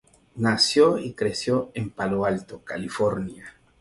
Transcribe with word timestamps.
Nació 0.37 0.97
y 0.97 1.13
creció 1.13 1.69
en 1.75 1.91
Palo 1.91 2.25
Alto, 2.25 2.63
California. 2.65 3.45